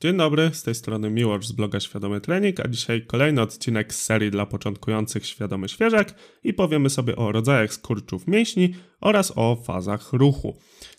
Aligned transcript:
Dzień 0.00 0.16
dobry, 0.16 0.50
z 0.52 0.62
tej 0.62 0.74
strony 0.74 1.10
Miłosz 1.10 1.46
z 1.46 1.52
bloga 1.52 1.80
Świadomy 1.80 2.20
Trening, 2.20 2.60
a 2.60 2.68
dzisiaj 2.68 3.06
kolejny 3.06 3.42
odcinek 3.42 3.94
z 3.94 4.02
serii 4.02 4.30
dla 4.30 4.46
początkujących 4.46 5.26
Świadomy 5.26 5.68
Świeżak 5.68 6.14
i 6.44 6.54
powiemy 6.54 6.90
sobie 6.90 7.16
o 7.16 7.32
rodzajach 7.32 7.72
skurczów 7.72 8.26
mięśni 8.26 8.74
oraz 9.00 9.32
o 9.36 9.56
fazach 9.56 10.12
ruchu. 10.12 10.56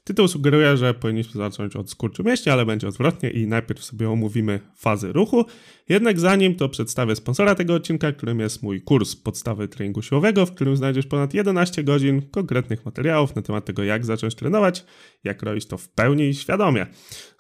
Tytuł 0.07 0.27
sugeruje, 0.27 0.77
że 0.77 0.93
powinniśmy 0.93 1.33
zacząć 1.33 1.75
od 1.75 1.89
skurczu 1.89 2.23
mięśni, 2.23 2.51
ale 2.51 2.65
będzie 2.65 2.87
odwrotnie 2.87 3.29
i 3.29 3.47
najpierw 3.47 3.83
sobie 3.83 4.09
omówimy 4.09 4.59
fazy 4.75 5.13
ruchu. 5.13 5.45
Jednak 5.89 6.19
zanim 6.19 6.55
to 6.55 6.69
przedstawię 6.69 7.15
sponsora 7.15 7.55
tego 7.55 7.73
odcinka, 7.73 8.11
którym 8.11 8.39
jest 8.39 8.63
mój 8.63 8.81
kurs 8.81 9.15
podstawy 9.15 9.67
treningu 9.67 10.01
siłowego, 10.01 10.45
w 10.45 10.51
którym 10.51 10.77
znajdziesz 10.77 11.05
ponad 11.05 11.33
11 11.33 11.83
godzin 11.83 12.21
konkretnych 12.31 12.85
materiałów 12.85 13.35
na 13.35 13.41
temat 13.41 13.65
tego, 13.65 13.83
jak 13.83 14.05
zacząć 14.05 14.35
trenować, 14.35 14.85
jak 15.23 15.43
robić 15.43 15.65
to 15.65 15.77
w 15.77 15.89
pełni 15.89 16.33
świadomie. 16.33 16.87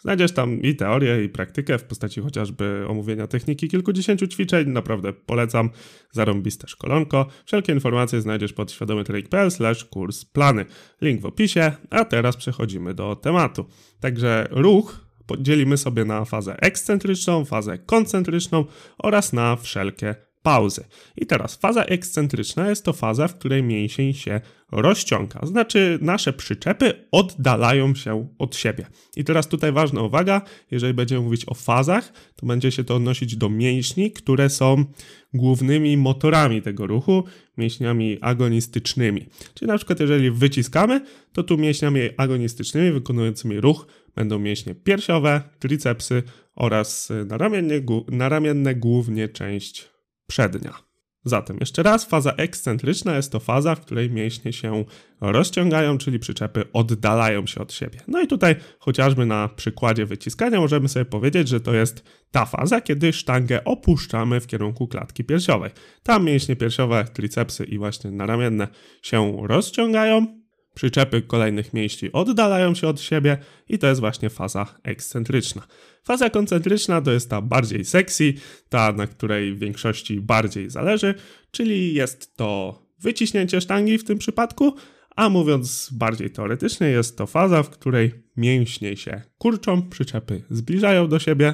Znajdziesz 0.01 0.31
tam 0.31 0.61
i 0.61 0.75
teorię, 0.75 1.23
i 1.23 1.29
praktykę 1.29 1.77
w 1.77 1.83
postaci 1.83 2.21
chociażby 2.21 2.85
omówienia 2.87 3.27
techniki 3.27 3.67
kilkudziesięciu 3.67 4.27
ćwiczeń. 4.27 4.69
Naprawdę 4.69 5.13
polecam 5.13 5.69
zarąbiste 6.11 6.67
szkolonko. 6.67 7.27
Wszelkie 7.45 7.73
informacje 7.73 8.21
znajdziesz 8.21 8.53
pod 8.53 8.71
świadomytrening.pl 8.71 9.49
kurs 9.89 10.25
plany. 10.25 10.65
Link 11.01 11.21
w 11.21 11.25
opisie, 11.25 11.71
a 11.89 12.05
teraz 12.05 12.37
przechodzimy 12.37 12.56
do 12.93 13.15
tematu. 13.15 13.65
Także 13.99 14.47
ruch 14.51 15.07
podzielimy 15.25 15.77
sobie 15.77 16.05
na 16.05 16.25
fazę 16.25 16.59
ekscentryczną, 16.59 17.45
fazę 17.45 17.77
koncentryczną 17.77 18.65
oraz 18.97 19.33
na 19.33 19.55
wszelkie 19.55 20.26
pauzy. 20.47 20.83
I 21.17 21.25
teraz 21.25 21.55
faza 21.55 21.83
ekscentryczna 21.83 22.69
jest 22.69 22.85
to 22.85 22.93
faza, 22.93 23.27
w 23.27 23.35
której 23.35 23.63
mięsień 23.63 24.13
się 24.13 24.41
rozciąga. 24.71 25.39
Znaczy 25.43 25.99
nasze 26.01 26.33
przyczepy 26.33 26.93
oddalają 27.11 27.95
się 27.95 28.27
od 28.39 28.55
siebie. 28.55 28.85
I 29.15 29.23
teraz 29.23 29.47
tutaj 29.47 29.71
ważna 29.71 30.01
uwaga, 30.01 30.41
jeżeli 30.71 30.93
będziemy 30.93 31.21
mówić 31.21 31.43
o 31.47 31.53
fazach, 31.53 32.13
to 32.35 32.45
będzie 32.45 32.71
się 32.71 32.83
to 32.83 32.95
odnosić 32.95 33.35
do 33.35 33.49
mięśni, 33.49 34.11
które 34.11 34.49
są 34.49 34.85
głównymi 35.33 35.97
motorami 35.97 36.61
tego 36.61 36.87
ruchu, 36.87 37.23
mięśniami 37.57 38.17
agonistycznymi. 38.21 39.25
Czyli 39.53 39.67
na 39.67 39.77
przykład 39.77 39.99
jeżeli 39.99 40.31
wyciskamy, 40.31 41.01
to 41.33 41.43
tu 41.43 41.57
mięśniami 41.57 42.01
agonistycznymi 42.17 42.91
wykonującymi 42.91 43.61
ruch 43.61 43.87
będą 44.15 44.39
mięśnie 44.39 44.75
piersiowe, 44.75 45.41
tricepsy 45.59 46.23
oraz 46.55 47.09
naramienne, 47.25 47.75
naramienne 48.07 48.75
głównie 48.75 49.29
część 49.29 49.96
przednia. 50.27 50.87
Zatem 51.27 51.57
jeszcze 51.59 51.83
raz, 51.83 52.05
faza 52.05 52.31
ekscentryczna 52.31 53.15
jest 53.15 53.31
to 53.31 53.39
faza, 53.39 53.75
w 53.75 53.81
której 53.81 54.11
mięśnie 54.11 54.53
się 54.53 54.85
rozciągają, 55.21 55.97
czyli 55.97 56.19
przyczepy 56.19 56.63
oddalają 56.73 57.47
się 57.47 57.61
od 57.61 57.73
siebie. 57.73 57.99
No 58.07 58.21
i 58.21 58.27
tutaj 58.27 58.55
chociażby 58.79 59.25
na 59.25 59.47
przykładzie 59.47 60.05
wyciskania 60.05 60.59
możemy 60.59 60.89
sobie 60.89 61.05
powiedzieć, 61.05 61.47
że 61.47 61.59
to 61.59 61.73
jest 61.73 62.03
ta 62.31 62.45
faza, 62.45 62.81
kiedy 62.81 63.13
sztangę 63.13 63.63
opuszczamy 63.63 64.39
w 64.39 64.47
kierunku 64.47 64.87
klatki 64.87 65.23
piersiowej. 65.23 65.71
Tam 66.03 66.25
mięśnie 66.25 66.55
piersiowe, 66.55 67.05
tricepsy 67.13 67.63
i 67.63 67.77
właśnie 67.77 68.11
naramienne 68.11 68.67
się 69.01 69.37
rozciągają, 69.47 70.36
Przyczepy 70.77 71.21
kolejnych 71.21 71.73
mięśni 71.73 72.11
oddalają 72.11 72.75
się 72.75 72.87
od 72.87 73.01
siebie 73.01 73.37
i 73.69 73.79
to 73.79 73.87
jest 73.87 74.01
właśnie 74.01 74.29
faza 74.29 74.65
ekscentryczna. 74.83 75.67
Faza 76.03 76.29
koncentryczna 76.29 77.01
to 77.01 77.11
jest 77.11 77.29
ta 77.29 77.41
bardziej 77.41 77.85
sexy, 77.85 78.33
ta 78.69 78.93
na 78.93 79.07
której 79.07 79.53
w 79.53 79.59
większości 79.59 80.21
bardziej 80.21 80.69
zależy, 80.69 81.15
czyli 81.51 81.93
jest 81.93 82.35
to 82.35 82.79
wyciśnięcie 82.99 83.61
sztangi 83.61 83.97
w 83.97 84.03
tym 84.03 84.17
przypadku, 84.17 84.75
a 85.15 85.29
mówiąc 85.29 85.89
bardziej 85.93 86.29
teoretycznie 86.29 86.87
jest 86.87 87.17
to 87.17 87.27
faza, 87.27 87.63
w 87.63 87.69
której 87.69 88.13
mięśnie 88.35 88.97
się 88.97 89.21
kurczą, 89.37 89.89
przyczepy 89.89 90.41
zbliżają 90.49 91.07
do 91.07 91.19
siebie, 91.19 91.53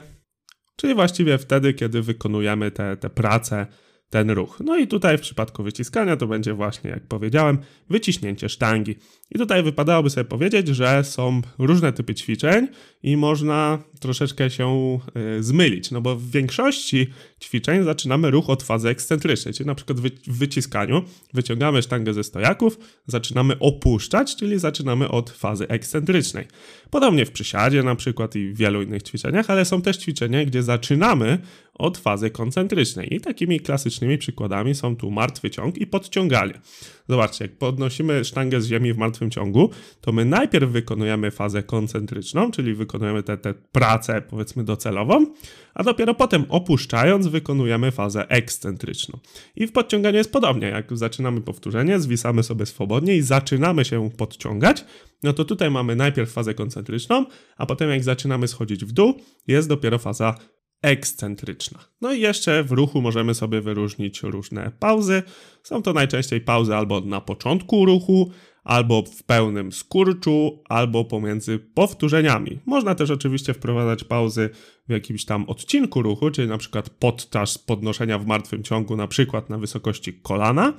czyli 0.76 0.96
właściwie 0.96 1.38
wtedy, 1.38 1.74
kiedy 1.74 2.02
wykonujemy 2.02 2.72
te, 2.72 2.98
te 2.98 3.10
prace 3.10 3.68
ten 4.14 4.30
ruch. 4.32 4.62
No 4.66 4.78
i 4.78 4.88
tutaj 4.88 5.18
w 5.18 5.22
przypadku 5.22 5.64
wyciskania 5.64 6.18
to 6.18 6.28
będzie 6.28 6.54
właśnie, 6.54 6.90
jak 6.90 7.08
powiedziałem, 7.08 7.58
wyciśnięcie 7.90 8.50
sztangi. 8.50 8.96
I 9.32 9.40
tutaj 9.40 9.64
wypadałoby 9.64 10.10
sobie 10.10 10.26
powiedzieć, 10.26 10.68
że 10.68 11.04
są 11.04 11.42
różne 11.58 11.94
typy 11.94 12.16
ćwiczeń 12.16 12.68
i 13.04 13.18
można 13.18 13.80
troszeczkę 14.00 14.50
się 14.50 15.00
y, 15.38 15.44
zmylić, 15.44 15.92
no 15.92 16.02
bo 16.02 16.16
w 16.16 16.32
większości 16.32 17.08
ćwiczeń 17.42 17.84
zaczynamy 17.84 18.32
ruch 18.32 18.50
od 18.50 18.64
fazy 18.64 18.90
ekscentrycznej, 18.90 19.54
czyli 19.54 19.68
na 19.68 19.76
przykład 19.76 20.00
w 20.00 20.38
wyciskaniu 20.38 21.04
wyciągamy 21.34 21.82
sztangę 21.82 22.14
ze 22.14 22.24
stojaków, 22.24 22.80
zaczynamy 23.08 23.60
opuszczać, 23.60 24.36
czyli 24.36 24.60
zaczynamy 24.60 25.10
od 25.10 25.30
fazy 25.30 25.68
ekscentrycznej. 25.68 26.48
Podobnie 26.90 27.26
w 27.26 27.32
przysiadzie 27.32 27.84
na 27.84 27.96
przykład 27.96 28.36
i 28.36 28.50
w 28.50 28.58
wielu 28.58 28.82
innych 28.82 29.04
ćwiczeniach, 29.04 29.50
ale 29.50 29.66
są 29.66 29.82
też 29.82 29.98
ćwiczenia, 29.98 30.46
gdzie 30.46 30.64
zaczynamy 30.64 31.40
od 31.74 31.98
fazy 31.98 32.30
koncentrycznej 32.30 33.14
i 33.14 33.20
takimi 33.22 33.60
klasycznymi 33.60 34.18
przykładami 34.18 34.76
są 34.76 34.96
tu 34.96 35.12
martwy 35.12 35.50
ciąg 35.50 35.78
i 35.78 35.88
podciąganie. 35.88 36.62
Zobaczcie, 37.10 37.46
jak 37.46 37.58
podnosimy 37.58 38.26
sztangę 38.26 38.62
z 38.62 38.68
ziemi 38.68 38.94
w 38.94 38.98
martwym 38.98 39.32
ciągu, 39.32 39.70
to 40.02 40.12
my 40.12 40.26
najpierw 40.26 40.72
wykonujemy 40.72 41.32
fazę 41.32 41.64
koncentryczną, 41.64 42.52
czyli 42.52 42.74
wykonujemy 42.74 43.24
tę 43.24 43.54
pracę 43.72 44.22
powiedzmy 44.22 44.64
docelową, 44.64 45.26
a 45.74 45.84
dopiero 45.84 46.16
potem 46.16 46.46
opuszczając 46.50 47.28
wykonujemy 47.28 47.92
fazę 47.92 48.30
ekscentryczną. 48.30 49.20
I 49.56 49.68
w 49.68 49.72
podciąganiu 49.72 50.18
jest 50.18 50.32
podobnie, 50.32 50.68
jak 50.68 50.98
zaczynamy 50.98 51.42
powtórzenie, 51.42 52.00
zwisamy 52.00 52.44
sobie 52.44 52.66
swobodnie 52.66 53.16
i 53.16 53.22
zaczynamy 53.22 53.86
się 53.86 54.10
podciągać, 54.18 54.86
no 55.24 55.34
to 55.34 55.46
tutaj 55.46 55.72
mamy 55.72 55.96
najpierw 55.96 56.32
fazę 56.32 56.54
koncentryczną, 56.54 57.26
a 57.58 57.66
potem 57.66 57.90
jak 57.90 58.04
zaczynamy 58.04 58.48
schodzić 58.48 58.86
w 58.86 58.92
dół, 58.92 59.14
jest 59.48 59.70
dopiero 59.70 60.00
faza 60.00 60.36
ekscentryczna. 60.84 61.80
No 62.02 62.14
i 62.14 62.22
jeszcze 62.22 62.64
w 62.64 62.72
ruchu 62.72 63.02
możemy 63.02 63.34
sobie 63.34 63.62
wyróżnić 63.62 64.22
różne 64.24 64.72
pauzy. 64.80 65.24
Są 65.64 65.82
to 65.82 65.94
najczęściej 65.94 66.42
pauzy 66.42 66.76
albo 66.76 67.02
na 67.02 67.22
początku 67.22 67.86
ruchu, 67.86 68.32
albo 68.64 69.04
w 69.04 69.24
pełnym 69.24 69.72
skurczu, 69.72 70.64
albo 70.70 71.06
pomiędzy 71.06 71.60
powtórzeniami. 71.60 72.60
Można 72.66 72.96
też 72.96 73.12
oczywiście 73.12 73.54
wprowadzać 73.54 74.04
pauzy 74.04 74.50
w 74.88 74.92
jakimś 74.92 75.26
tam 75.26 75.50
odcinku 75.50 76.02
ruchu, 76.02 76.32
czyli 76.32 76.48
na 76.48 76.58
przykład 76.58 76.90
podczas 76.90 77.58
podnoszenia 77.58 78.20
w 78.20 78.26
martwym 78.26 78.64
ciągu, 78.64 78.96
na 78.96 79.08
przykład 79.08 79.50
na 79.50 79.58
wysokości 79.58 80.14
kolana. 80.14 80.74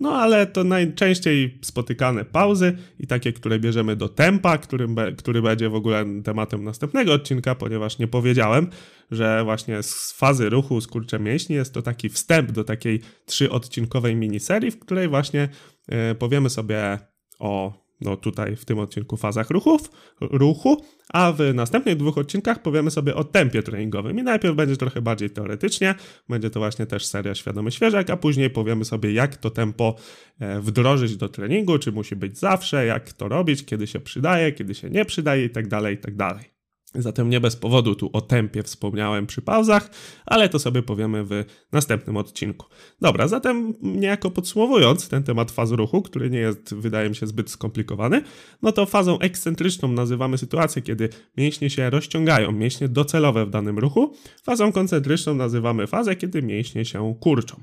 No 0.00 0.12
ale 0.12 0.46
to 0.46 0.64
najczęściej 0.64 1.58
spotykane 1.62 2.24
pauzy 2.24 2.76
i 2.98 3.06
takie, 3.06 3.32
które 3.32 3.58
bierzemy 3.58 3.96
do 3.96 4.08
tempa, 4.08 4.58
którym 4.58 4.94
be, 4.94 5.12
który 5.12 5.42
będzie 5.42 5.68
w 5.68 5.74
ogóle 5.74 6.04
tematem 6.24 6.64
następnego 6.64 7.12
odcinka, 7.12 7.54
ponieważ 7.54 7.98
nie 7.98 8.06
powiedziałem, 8.06 8.70
że 9.10 9.44
właśnie 9.44 9.82
z 9.82 10.12
fazy 10.12 10.50
ruchu 10.50 10.80
skurcze 10.80 11.18
mięśni 11.18 11.56
jest 11.56 11.74
to 11.74 11.82
taki 11.82 12.08
wstęp 12.08 12.52
do 12.52 12.64
takiej 12.64 13.00
trzyodcinkowej 13.26 14.16
miniserii, 14.16 14.70
w 14.70 14.78
której 14.78 15.08
właśnie 15.08 15.48
yy, 15.88 16.14
powiemy 16.14 16.50
sobie 16.50 16.98
o 17.38 17.88
no 18.00 18.16
tutaj 18.16 18.56
w 18.56 18.64
tym 18.64 18.78
odcinku 18.78 19.16
fazach 19.16 19.50
ruchów, 19.50 19.90
ruchu, 20.20 20.84
a 21.08 21.32
w 21.32 21.54
następnych 21.54 21.96
dwóch 21.96 22.18
odcinkach 22.18 22.62
powiemy 22.62 22.90
sobie 22.90 23.14
o 23.14 23.24
tempie 23.24 23.62
treningowym. 23.62 24.18
I 24.18 24.22
najpierw 24.22 24.56
będzie 24.56 24.76
trochę 24.76 25.02
bardziej 25.02 25.30
teoretycznie, 25.30 25.94
będzie 26.28 26.50
to 26.50 26.60
właśnie 26.60 26.86
też 26.86 27.06
seria 27.06 27.34
Świadomy 27.34 27.70
Świeżak, 27.70 28.10
a 28.10 28.16
później 28.16 28.50
powiemy 28.50 28.84
sobie 28.84 29.12
jak 29.12 29.36
to 29.36 29.50
tempo 29.50 29.94
e, 30.40 30.60
wdrożyć 30.60 31.16
do 31.16 31.28
treningu, 31.28 31.78
czy 31.78 31.92
musi 31.92 32.16
być 32.16 32.38
zawsze, 32.38 32.86
jak 32.86 33.12
to 33.12 33.28
robić, 33.28 33.64
kiedy 33.64 33.86
się 33.86 34.00
przydaje, 34.00 34.52
kiedy 34.52 34.74
się 34.74 34.90
nie 34.90 35.04
przydaje 35.04 35.42
itd., 35.42 35.68
tak 35.68 35.90
itd. 35.90 36.57
Zatem 36.94 37.30
nie 37.30 37.40
bez 37.40 37.56
powodu 37.56 37.94
tu 37.94 38.10
o 38.12 38.20
tempie 38.20 38.62
wspomniałem 38.62 39.26
przy 39.26 39.42
pauzach, 39.42 39.90
ale 40.26 40.48
to 40.48 40.58
sobie 40.58 40.82
powiemy 40.82 41.24
w 41.24 41.44
następnym 41.72 42.16
odcinku. 42.16 42.66
Dobra, 43.00 43.28
zatem 43.28 43.74
niejako 43.82 44.30
podsumowując 44.30 45.08
ten 45.08 45.22
temat 45.22 45.50
faz 45.50 45.70
ruchu, 45.70 46.02
który 46.02 46.30
nie 46.30 46.38
jest, 46.38 46.74
wydaje 46.74 47.08
mi 47.08 47.16
się, 47.16 47.26
zbyt 47.26 47.50
skomplikowany, 47.50 48.22
no 48.62 48.72
to 48.72 48.86
fazą 48.86 49.18
ekscentryczną 49.18 49.88
nazywamy 49.88 50.38
sytuację, 50.38 50.82
kiedy 50.82 51.08
mięśnie 51.36 51.70
się 51.70 51.90
rozciągają, 51.90 52.52
mięśnie 52.52 52.88
docelowe 52.88 53.46
w 53.46 53.50
danym 53.50 53.78
ruchu. 53.78 54.14
Fazą 54.42 54.72
koncentryczną 54.72 55.34
nazywamy 55.34 55.86
fazę, 55.86 56.16
kiedy 56.16 56.42
mięśnie 56.42 56.84
się 56.84 57.14
kurczą. 57.20 57.62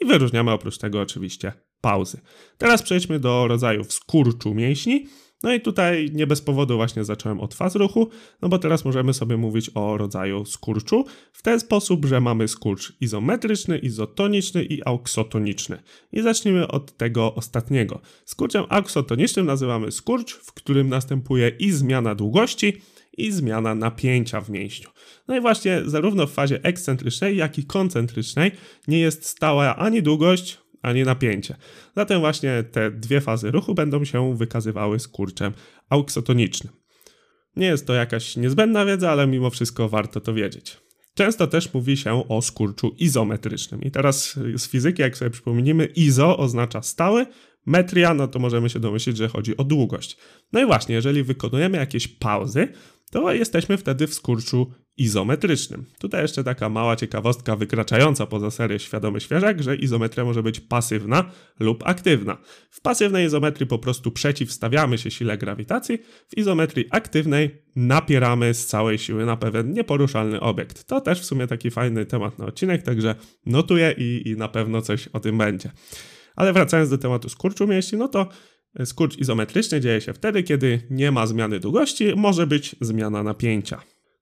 I 0.00 0.04
wyróżniamy 0.04 0.50
oprócz 0.50 0.78
tego 0.78 1.00
oczywiście 1.00 1.52
pauzy. 1.80 2.20
Teraz 2.58 2.82
przejdźmy 2.82 3.20
do 3.20 3.48
rodzajów 3.48 3.92
skurczu 3.92 4.54
mięśni. 4.54 5.06
No 5.42 5.52
i 5.52 5.60
tutaj 5.60 6.10
nie 6.12 6.26
bez 6.26 6.40
powodu 6.42 6.76
właśnie 6.76 7.04
zacząłem 7.04 7.40
od 7.40 7.54
faz 7.54 7.74
ruchu, 7.74 8.08
no 8.42 8.48
bo 8.48 8.58
teraz 8.58 8.84
możemy 8.84 9.14
sobie 9.14 9.36
mówić 9.36 9.70
o 9.74 9.96
rodzaju 9.96 10.44
skurczu 10.44 11.04
w 11.32 11.42
ten 11.42 11.60
sposób, 11.60 12.04
że 12.04 12.20
mamy 12.20 12.48
skurcz 12.48 12.92
izometryczny, 13.00 13.78
izotoniczny 13.78 14.64
i 14.64 14.84
auksotoniczny. 14.84 15.82
I 16.12 16.22
zacznijmy 16.22 16.68
od 16.68 16.96
tego 16.96 17.34
ostatniego. 17.34 18.00
Skurczem 18.24 18.64
auksotonicznym 18.68 19.46
nazywamy 19.46 19.92
skurcz, 19.92 20.34
w 20.34 20.52
którym 20.52 20.88
następuje 20.88 21.48
i 21.58 21.72
zmiana 21.72 22.14
długości, 22.14 22.80
i 23.16 23.32
zmiana 23.32 23.74
napięcia 23.74 24.40
w 24.40 24.50
mięśniu. 24.50 24.88
No 25.28 25.36
i 25.36 25.40
właśnie 25.40 25.82
zarówno 25.84 26.26
w 26.26 26.32
fazie 26.32 26.62
ekscentrycznej, 26.62 27.36
jak 27.36 27.58
i 27.58 27.64
koncentrycznej 27.64 28.52
nie 28.88 28.98
jest 28.98 29.26
stała 29.26 29.76
ani 29.76 30.02
długość, 30.02 30.58
ani 30.82 31.02
napięcie. 31.02 31.56
Zatem 31.96 32.20
właśnie 32.20 32.64
te 32.72 32.90
dwie 32.90 33.20
fazy 33.20 33.50
ruchu 33.50 33.74
będą 33.74 34.04
się 34.04 34.36
wykazywały 34.36 34.98
skurczem 34.98 35.52
auksotonicznym. 35.88 36.72
Nie 37.56 37.66
jest 37.66 37.86
to 37.86 37.94
jakaś 37.94 38.36
niezbędna 38.36 38.84
wiedza, 38.84 39.10
ale 39.10 39.26
mimo 39.26 39.50
wszystko 39.50 39.88
warto 39.88 40.20
to 40.20 40.34
wiedzieć. 40.34 40.76
Często 41.14 41.46
też 41.46 41.74
mówi 41.74 41.96
się 41.96 42.28
o 42.28 42.42
skurczu 42.42 42.94
izometrycznym. 42.98 43.82
I 43.82 43.90
teraz 43.90 44.38
z 44.56 44.68
fizyki, 44.68 45.02
jak 45.02 45.16
sobie 45.16 45.30
przypomnimy, 45.30 45.86
izo 45.86 46.38
oznacza 46.38 46.82
stały, 46.82 47.26
metria, 47.66 48.14
no 48.14 48.28
to 48.28 48.38
możemy 48.38 48.70
się 48.70 48.80
domyślić, 48.80 49.16
że 49.16 49.28
chodzi 49.28 49.56
o 49.56 49.64
długość. 49.64 50.16
No 50.52 50.60
i 50.60 50.66
właśnie, 50.66 50.94
jeżeli 50.94 51.22
wykonujemy 51.22 51.78
jakieś 51.78 52.08
pauzy, 52.08 52.68
to 53.10 53.32
jesteśmy 53.32 53.76
wtedy 53.76 54.06
w 54.06 54.14
skurczu 54.14 54.72
izometrycznym. 55.00 55.84
Tutaj 55.98 56.22
jeszcze 56.22 56.44
taka 56.44 56.68
mała 56.68 56.96
ciekawostka 56.96 57.56
wykraczająca 57.56 58.26
poza 58.26 58.50
serię 58.50 58.78
świadomy 58.78 59.20
świeżak, 59.20 59.62
że 59.62 59.76
izometria 59.76 60.24
może 60.24 60.42
być 60.42 60.60
pasywna 60.60 61.30
lub 61.60 61.82
aktywna. 61.86 62.36
W 62.70 62.80
pasywnej 62.80 63.26
izometrii 63.26 63.66
po 63.66 63.78
prostu 63.78 64.10
przeciwstawiamy 64.10 64.98
się 64.98 65.10
sile 65.10 65.38
grawitacji, 65.38 65.98
w 66.28 66.38
izometrii 66.38 66.84
aktywnej 66.90 67.62
napieramy 67.76 68.54
z 68.54 68.66
całej 68.66 68.98
siły 68.98 69.26
na 69.26 69.36
pewien 69.36 69.72
nieporuszalny 69.72 70.40
obiekt. 70.40 70.84
To 70.84 71.00
też 71.00 71.20
w 71.20 71.24
sumie 71.24 71.46
taki 71.46 71.70
fajny 71.70 72.06
temat 72.06 72.38
na 72.38 72.46
odcinek, 72.46 72.82
także 72.82 73.14
notuję 73.46 73.94
i, 73.98 74.28
i 74.28 74.36
na 74.36 74.48
pewno 74.48 74.82
coś 74.82 75.08
o 75.08 75.20
tym 75.20 75.38
będzie. 75.38 75.70
Ale 76.36 76.52
wracając 76.52 76.90
do 76.90 76.98
tematu 76.98 77.28
skurczu 77.28 77.66
mięśni, 77.66 77.98
no 77.98 78.08
to 78.08 78.28
skurcz 78.84 79.18
izometryczny 79.18 79.80
dzieje 79.80 80.00
się 80.00 80.12
wtedy, 80.12 80.42
kiedy 80.42 80.86
nie 80.90 81.12
ma 81.12 81.26
zmiany 81.26 81.60
długości, 81.60 82.12
może 82.16 82.46
być 82.46 82.76
zmiana 82.80 83.22
napięcia. 83.22 83.80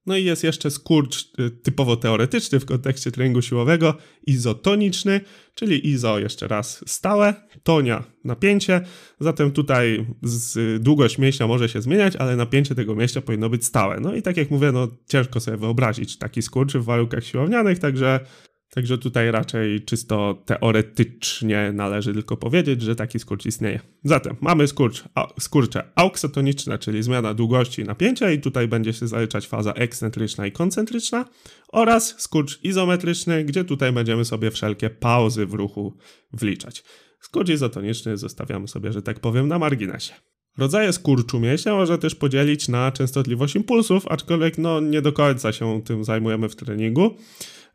No 0.08 0.16
i 0.16 0.24
jest 0.24 0.44
jeszcze 0.44 0.70
skurcz 0.70 1.32
y, 1.40 1.50
typowo 1.50 1.96
teoretyczny 1.96 2.60
w 2.60 2.64
kontekście 2.64 3.10
treningu 3.10 3.42
siłowego, 3.42 3.94
izotoniczny, 4.26 5.20
czyli 5.54 5.88
izo 5.88 6.18
jeszcze 6.18 6.48
raz 6.48 6.84
stałe, 6.86 7.34
tonia 7.62 8.04
napięcie, 8.24 8.80
zatem 9.20 9.50
tutaj 9.50 10.06
z, 10.22 10.82
długość 10.82 11.18
mięśnia 11.18 11.46
może 11.46 11.68
się 11.68 11.82
zmieniać, 11.82 12.16
ale 12.16 12.36
napięcie 12.36 12.74
tego 12.74 12.94
mięśnia 12.94 13.22
powinno 13.22 13.48
być 13.48 13.64
stałe. 13.64 14.00
No 14.00 14.14
i 14.14 14.22
tak 14.22 14.36
jak 14.36 14.50
mówię, 14.50 14.72
no 14.72 14.88
ciężko 15.08 15.40
sobie 15.40 15.56
wyobrazić 15.56 16.18
taki 16.18 16.42
skurcz 16.42 16.72
w 16.72 16.84
warunkach 16.84 17.24
siłownianych, 17.24 17.78
także 17.78 18.20
Także 18.70 18.98
tutaj 18.98 19.30
raczej 19.30 19.84
czysto 19.84 20.42
teoretycznie 20.46 21.72
należy 21.72 22.12
tylko 22.12 22.36
powiedzieć, 22.36 22.82
że 22.82 22.96
taki 22.96 23.18
skurcz 23.18 23.46
istnieje. 23.46 23.80
Zatem 24.04 24.36
mamy 24.40 24.68
skurcz, 24.68 25.04
skurcze 25.40 25.92
auksotoniczne, 25.94 26.78
czyli 26.78 27.02
zmiana 27.02 27.34
długości 27.34 27.84
napięcia 27.84 28.30
i 28.30 28.40
tutaj 28.40 28.68
będzie 28.68 28.92
się 28.92 29.08
zaliczać 29.08 29.46
faza 29.46 29.72
ekscentryczna 29.72 30.46
i 30.46 30.52
koncentryczna 30.52 31.24
oraz 31.72 32.14
skurcz 32.18 32.64
izometryczny, 32.64 33.44
gdzie 33.44 33.64
tutaj 33.64 33.92
będziemy 33.92 34.24
sobie 34.24 34.50
wszelkie 34.50 34.90
pauzy 34.90 35.46
w 35.46 35.54
ruchu 35.54 35.96
wliczać. 36.32 36.84
Skurcz 37.20 37.48
izotoniczny 37.48 38.16
zostawiamy 38.16 38.68
sobie, 38.68 38.92
że 38.92 39.02
tak 39.02 39.20
powiem, 39.20 39.48
na 39.48 39.58
marginesie. 39.58 40.14
Rodzaje 40.58 40.92
skurczu 40.92 41.40
mięśnia 41.40 41.74
można 41.74 41.98
też 41.98 42.14
podzielić 42.14 42.68
na 42.68 42.92
częstotliwość 42.92 43.56
impulsów, 43.56 44.08
aczkolwiek 44.08 44.58
no, 44.58 44.80
nie 44.80 45.02
do 45.02 45.12
końca 45.12 45.52
się 45.52 45.82
tym 45.84 46.04
zajmujemy 46.04 46.48
w 46.48 46.56
treningu. 46.56 47.16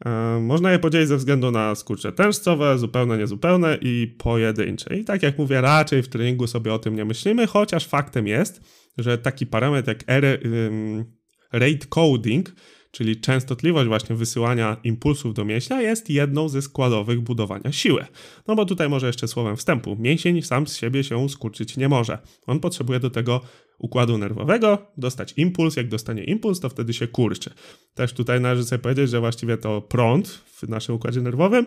E, 0.06 0.40
można 0.40 0.72
je 0.72 0.80
podzielić 0.80 1.08
ze 1.08 1.18
względu 1.18 1.52
na 1.52 1.76
skurcze 1.76 2.12
tężcowe, 2.12 2.78
zupełne, 2.78 3.18
niezupełne 3.18 3.78
i 3.82 4.16
pojedyncze. 4.18 4.98
I 4.98 5.06
tak 5.06 5.24
jak 5.24 5.38
mówię, 5.38 5.62
raczej 5.62 6.04
w 6.04 6.10
treningu 6.10 6.48
sobie 6.48 6.74
o 6.74 6.80
tym 6.80 6.96
nie 6.96 7.06
myślimy, 7.06 7.48
chociaż 7.48 7.88
faktem 7.88 8.28
jest, 8.28 8.62
że 8.98 9.18
taki 9.18 9.46
parametr 9.46 9.88
jak 9.88 10.04
rate 11.52 11.88
coding, 11.90 12.56
czyli 12.94 13.22
częstotliwość 13.22 13.88
właśnie 13.88 14.16
wysyłania 14.16 14.78
impulsów 14.84 15.34
do 15.34 15.46
mięśnia 15.46 15.82
jest 15.82 16.10
jedną 16.10 16.50
ze 16.50 16.62
składowych 16.62 17.22
budowania 17.22 17.72
siły. 17.72 18.06
No 18.48 18.56
bo 18.56 18.66
tutaj 18.66 18.90
może 18.90 19.08
jeszcze 19.08 19.28
słowem 19.28 19.58
wstępu, 19.58 19.96
mięsień 20.00 20.42
sam 20.42 20.68
z 20.68 20.76
siebie 20.76 21.04
się 21.04 21.30
skurczyć 21.30 21.78
nie 21.78 21.90
może. 21.90 22.18
On 22.48 22.60
potrzebuje 22.60 23.00
do 23.00 23.10
tego 23.10 23.42
układu 23.80 24.18
nerwowego, 24.18 24.92
dostać 24.98 25.34
impuls, 25.38 25.76
jak 25.76 25.88
dostanie 25.88 26.24
impuls, 26.24 26.60
to 26.60 26.70
wtedy 26.70 26.94
się 26.94 27.08
kurczy. 27.08 27.54
Też 27.94 28.14
tutaj 28.14 28.42
należy 28.42 28.64
sobie 28.64 28.80
powiedzieć, 28.80 29.10
że 29.10 29.20
właściwie 29.20 29.58
to 29.58 29.82
prąd 29.82 30.28
w 30.28 30.70
naszym 30.70 30.96
układzie 30.96 31.22
nerwowym 31.22 31.66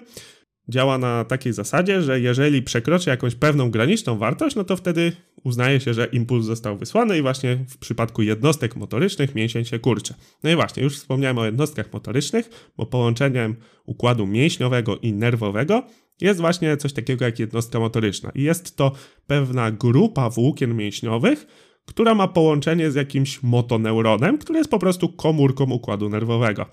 działa 0.68 0.98
na 0.98 1.24
takiej 1.24 1.52
zasadzie, 1.52 2.02
że 2.02 2.20
jeżeli 2.20 2.62
przekroczy 2.62 3.10
jakąś 3.10 3.34
pewną 3.34 3.70
graniczną 3.70 4.18
wartość, 4.18 4.56
no 4.56 4.64
to 4.64 4.76
wtedy 4.76 5.12
uznaje 5.46 5.80
się, 5.80 5.94
że 5.94 6.06
impuls 6.06 6.46
został 6.46 6.76
wysłany 6.76 7.18
i 7.18 7.22
właśnie 7.22 7.56
w 7.68 7.78
przypadku 7.78 8.22
jednostek 8.22 8.76
motorycznych 8.76 9.34
mięsień 9.34 9.64
się 9.64 9.78
kurczy. 9.78 10.14
No 10.42 10.50
i 10.50 10.54
właśnie, 10.54 10.82
już 10.82 10.96
wspomniałem 10.96 11.38
o 11.38 11.44
jednostkach 11.44 11.92
motorycznych, 11.92 12.70
bo 12.76 12.86
połączeniem 12.86 13.56
układu 13.84 14.26
mięśniowego 14.26 14.96
i 14.96 15.12
nerwowego 15.12 15.82
jest 16.20 16.40
właśnie 16.40 16.76
coś 16.76 16.92
takiego 16.92 17.24
jak 17.24 17.38
jednostka 17.38 17.80
motoryczna. 17.80 18.30
I 18.34 18.42
jest 18.42 18.76
to 18.76 18.92
pewna 19.26 19.70
grupa 19.70 20.30
włókien 20.30 20.76
mięśniowych, 20.76 21.46
która 21.84 22.14
ma 22.14 22.28
połączenie 22.28 22.90
z 22.90 22.94
jakimś 22.94 23.42
motoneuronem, 23.42 24.38
który 24.38 24.58
jest 24.58 24.70
po 24.70 24.78
prostu 24.78 25.08
komórką 25.08 25.64
układu 25.64 26.08
nerwowego. 26.08 26.66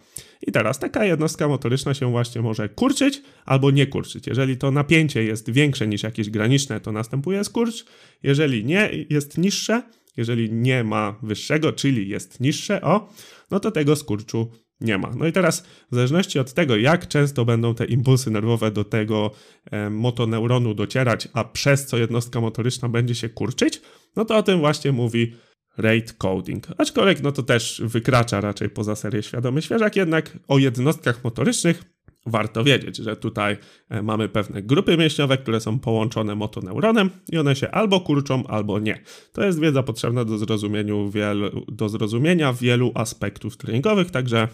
I 0.48 0.51
teraz 0.51 0.80
taka 0.80 1.06
jednostka 1.06 1.48
motoryczna 1.48 1.94
się 1.94 2.12
właśnie 2.12 2.42
może 2.42 2.69
kurczyć 2.69 3.22
albo 3.45 3.72
nie 3.72 3.88
kurczyć. 3.88 4.28
Jeżeli 4.28 4.57
to 4.57 4.72
napięcie 4.72 5.24
jest 5.24 5.50
większe 5.50 5.88
niż 5.88 6.04
jakieś 6.04 6.30
graniczne, 6.30 6.80
to 6.80 6.92
następuje 6.92 7.44
skurcz. 7.44 7.86
Jeżeli 8.24 8.66
nie 8.66 8.90
jest 9.10 9.38
niższe, 9.38 9.84
jeżeli 10.18 10.51
nie 10.51 10.84
ma 10.84 11.16
wyższego, 11.24 11.74
czyli 11.74 12.10
jest 12.10 12.40
niższe, 12.40 12.81
o, 12.81 13.10
no 13.51 13.60
to 13.60 13.72
tego 13.72 13.95
skurczu 13.95 14.51
nie 14.81 14.98
ma. 14.98 15.12
No 15.16 15.28
i 15.28 15.31
teraz, 15.31 15.62
w 15.92 15.95
zależności 15.95 16.40
od 16.40 16.54
tego, 16.54 16.75
jak 16.75 17.07
często 17.07 17.46
będą 17.46 17.75
te 17.75 17.86
impulsy 17.86 18.31
nerwowe 18.31 18.72
do 18.72 18.84
tego 18.84 19.31
e, 19.72 19.89
motoneuronu 19.89 20.74
docierać, 20.74 21.28
a 21.34 21.44
przez 21.44 21.86
co 21.86 21.98
jednostka 21.98 22.42
motoryczna 22.42 22.89
będzie 22.89 23.16
się 23.16 23.30
kurczyć, 23.30 23.81
no 24.16 24.25
to 24.25 24.38
o 24.38 24.44
tym 24.44 24.60
właśnie 24.60 24.92
mówi 24.92 25.34
rate 25.78 26.14
coding. 26.18 26.68
Aczkolwiek 26.78 27.24
no 27.24 27.31
to 27.31 27.44
też 27.44 27.81
wykracza 27.86 28.42
raczej 28.42 28.70
poza 28.70 28.96
serię 28.96 29.24
świadomy 29.24 29.62
świeżak, 29.62 29.96
jednak 29.96 30.38
o 30.48 30.58
jednostkach 30.58 31.24
motorycznych 31.24 31.84
warto 32.25 32.64
wiedzieć, 32.64 32.98
że 32.98 33.16
tutaj 33.16 33.58
e, 33.90 34.02
mamy 34.02 34.30
pewne 34.30 34.62
grupy 34.62 34.98
mięśniowe, 34.98 35.38
które 35.38 35.60
są 35.60 35.80
połączone 35.80 36.36
motoneuronem 36.36 37.10
i 37.31 37.38
one 37.38 37.56
się 37.56 37.72
albo 37.72 38.00
kurczą, 38.00 38.48
albo 38.48 38.80
nie. 38.80 39.04
To 39.34 39.44
jest 39.44 39.60
wiedza 39.60 39.84
potrzebna 39.84 40.25
do, 40.25 40.38
zrozumieniu 40.38 41.10
wielu, 41.10 41.66
do 41.72 41.90
zrozumienia 41.90 42.54
wielu 42.54 42.92
aspektów 42.96 43.58
treningowych, 43.58 44.12
także 44.12 44.48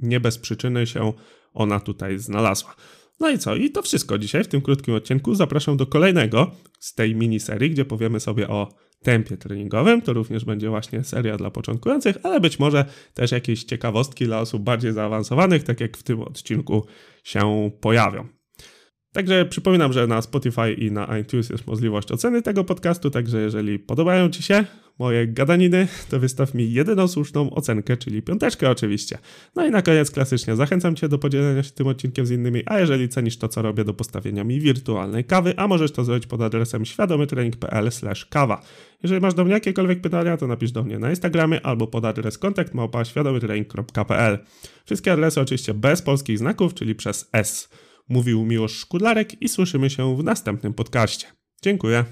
nie 0.00 0.20
bez 0.20 0.38
przyczyny 0.38 0.86
się 0.86 1.12
ona 1.54 1.80
tutaj 1.80 2.18
znalazła. 2.18 2.74
No 3.20 3.30
i 3.30 3.38
co? 3.38 3.54
I 3.54 3.70
to 3.70 3.82
wszystko 3.82 4.18
dzisiaj 4.18 4.44
w 4.44 4.48
tym 4.48 4.60
krótkim 4.60 4.94
odcinku. 4.94 5.34
Zapraszam 5.34 5.76
do 5.76 5.86
kolejnego 5.86 6.50
z 6.78 6.94
tej 6.94 7.14
miniserii, 7.14 7.70
gdzie 7.70 7.84
powiemy 7.84 8.20
sobie 8.20 8.48
o 8.48 8.68
tempie 9.02 9.36
treningowym. 9.36 10.02
To 10.02 10.12
również 10.12 10.44
będzie 10.44 10.68
właśnie 10.68 11.04
seria 11.04 11.36
dla 11.36 11.50
początkujących, 11.50 12.16
ale 12.22 12.40
być 12.40 12.58
może 12.58 12.84
też 13.14 13.32
jakieś 13.32 13.64
ciekawostki 13.64 14.24
dla 14.24 14.40
osób 14.40 14.62
bardziej 14.62 14.92
zaawansowanych, 14.92 15.62
tak 15.62 15.80
jak 15.80 15.96
w 15.96 16.02
tym 16.02 16.22
odcinku 16.22 16.86
się 17.24 17.70
pojawią. 17.80 18.35
Także 19.16 19.44
przypominam, 19.44 19.92
że 19.92 20.06
na 20.06 20.22
Spotify 20.22 20.72
i 20.72 20.92
na 20.92 21.18
iTunes 21.18 21.50
jest 21.50 21.66
możliwość 21.66 22.12
oceny 22.12 22.42
tego 22.42 22.64
podcastu, 22.64 23.10
także 23.10 23.40
jeżeli 23.40 23.78
podobają 23.78 24.30
Ci 24.30 24.42
się 24.42 24.64
moje 24.98 25.28
gadaniny, 25.28 25.88
to 26.10 26.20
wystaw 26.20 26.54
mi 26.54 26.72
jedyną 26.72 27.08
słuszną 27.08 27.50
ocenkę, 27.50 27.96
czyli 27.96 28.22
piąteczkę 28.22 28.70
oczywiście. 28.70 29.18
No 29.54 29.66
i 29.66 29.70
na 29.70 29.82
koniec 29.82 30.10
klasycznie 30.10 30.56
zachęcam 30.56 30.96
Cię 30.96 31.08
do 31.08 31.18
podzielenia 31.18 31.62
się 31.62 31.70
tym 31.70 31.86
odcinkiem 31.86 32.26
z 32.26 32.30
innymi, 32.30 32.62
a 32.66 32.78
jeżeli 32.78 33.08
cenisz 33.08 33.36
to, 33.36 33.48
co 33.48 33.62
robię, 33.62 33.84
do 33.84 33.94
postawienia 33.94 34.44
mi 34.44 34.60
wirtualnej 34.60 35.24
kawy, 35.24 35.54
a 35.56 35.68
możesz 35.68 35.92
to 35.92 36.04
zrobić 36.04 36.26
pod 36.26 36.40
adresem 36.40 36.84
świadomytrening.pl 36.84 37.90
kawa. 38.30 38.62
Jeżeli 39.02 39.20
masz 39.20 39.34
do 39.34 39.44
mnie 39.44 39.54
jakiekolwiek 39.54 40.00
pytania, 40.00 40.36
to 40.36 40.46
napisz 40.46 40.72
do 40.72 40.82
mnie 40.82 40.98
na 40.98 41.10
Instagramie 41.10 41.66
albo 41.66 41.86
pod 41.86 42.04
adres 42.04 42.38
kontakt. 42.38 42.72
Wszystkie 44.84 45.12
adresy 45.12 45.40
oczywiście 45.40 45.74
bez 45.74 46.02
polskich 46.02 46.38
znaków, 46.38 46.74
czyli 46.74 46.94
przez 46.94 47.28
S. 47.32 47.68
Mówił 48.08 48.44
Miłosz 48.44 48.72
Szkudlarek 48.72 49.42
i 49.42 49.48
słyszymy 49.48 49.90
się 49.90 50.16
w 50.16 50.24
następnym 50.24 50.74
podcaście. 50.74 51.26
Dziękuję. 51.62 52.04